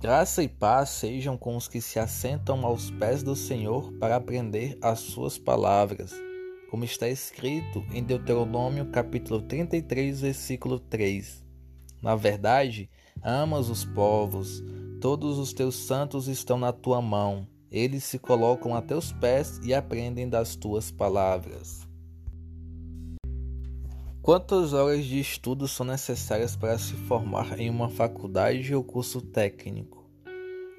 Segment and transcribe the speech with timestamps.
[0.00, 4.78] Graça e paz sejam com os que se assentam aos pés do Senhor para aprender
[4.80, 6.10] as suas palavras,
[6.70, 11.44] como está escrito em Deuteronômio capítulo 33, versículo 3.
[12.00, 12.88] Na verdade,
[13.22, 14.64] amas os povos,
[15.02, 19.74] todos os teus santos estão na tua mão, eles se colocam a teus pés e
[19.74, 21.89] aprendem das tuas palavras.
[24.30, 30.08] Quantas horas de estudo são necessárias para se formar em uma faculdade ou curso técnico?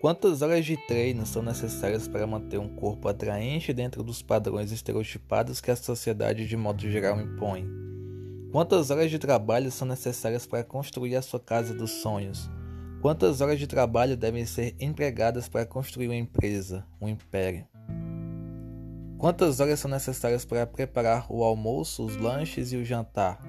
[0.00, 5.60] Quantas horas de treino são necessárias para manter um corpo atraente dentro dos padrões estereotipados
[5.60, 7.68] que a sociedade de modo geral impõe?
[8.50, 12.48] Quantas horas de trabalho são necessárias para construir a sua casa dos sonhos?
[13.02, 17.66] Quantas horas de trabalho devem ser empregadas para construir uma empresa, um império?
[19.18, 23.40] Quantas horas são necessárias para preparar o almoço, os lanches e o jantar?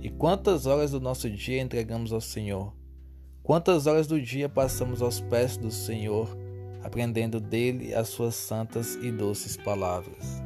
[0.00, 2.74] E quantas horas do nosso dia entregamos ao Senhor?
[3.42, 6.36] Quantas horas do dia passamos aos pés do Senhor,
[6.82, 10.42] aprendendo dele as suas santas e doces palavras?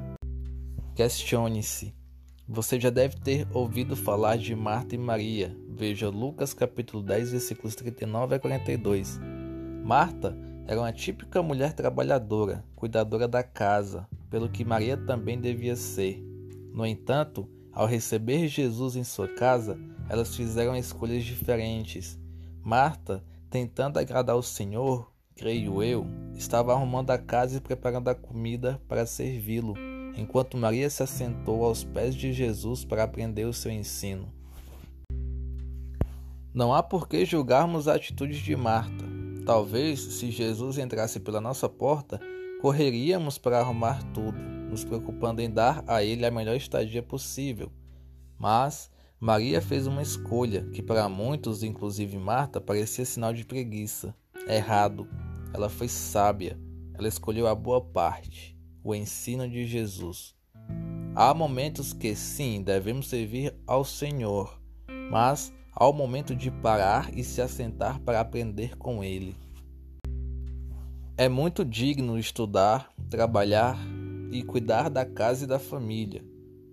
[0.95, 1.95] Questione-se.
[2.49, 5.57] Você já deve ter ouvido falar de Marta e Maria.
[5.69, 9.19] Veja Lucas capítulo 10, versículos 39 a 42.
[9.85, 10.37] Marta
[10.67, 16.23] era uma típica mulher trabalhadora, cuidadora da casa, pelo que Maria também devia ser.
[16.73, 22.19] No entanto, ao receber Jesus em sua casa, elas fizeram escolhas diferentes.
[22.63, 28.81] Marta, tentando agradar o Senhor, creio eu, estava arrumando a casa e preparando a comida
[28.89, 29.75] para servi-lo,
[30.17, 34.33] enquanto Maria se assentou aos pés de Jesus para aprender o seu ensino.
[36.53, 39.05] Não há por que julgarmos a atitude de Marta.
[39.45, 42.19] Talvez, se Jesus entrasse pela nossa porta,
[42.61, 44.39] Correríamos para arrumar tudo,
[44.71, 47.71] nos preocupando em dar a ele a melhor estadia possível.
[48.39, 48.91] Mas
[49.21, 54.15] Maria fez uma escolha que para muitos, inclusive Marta, parecia sinal de preguiça.
[54.49, 55.07] Errado.
[55.53, 56.59] Ela foi sábia.
[56.95, 60.35] Ela escolheu a boa parte, o ensino de Jesus.
[61.15, 64.61] Há momentos que sim, devemos servir ao Senhor,
[65.11, 69.35] mas há o momento de parar e se assentar para aprender com Ele.
[71.19, 73.79] É muito digno estudar, trabalhar
[74.31, 76.23] e cuidar da casa e da família,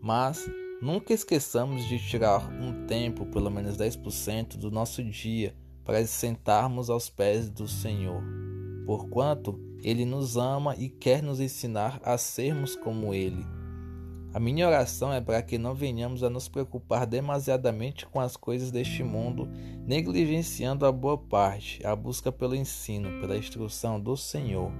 [0.01, 5.55] mas nunca esqueçamos de tirar um tempo, pelo menos 10% do nosso dia,
[5.85, 8.21] para sentarmos aos pés do Senhor,
[8.85, 13.45] porquanto Ele nos ama e quer nos ensinar a sermos como Ele.
[14.33, 18.71] A minha oração é para que não venhamos a nos preocupar demasiadamente com as coisas
[18.71, 19.47] deste mundo,
[19.85, 24.71] negligenciando a boa parte, a busca pelo ensino, pela instrução do Senhor.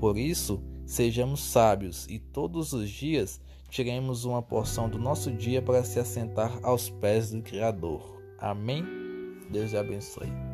[0.00, 5.84] Por isso, sejamos sábios e todos os dias tiremos uma porção do nosso dia para
[5.84, 8.22] se assentar aos pés do Criador.
[8.38, 8.82] Amém?
[9.50, 10.45] Deus te abençoe.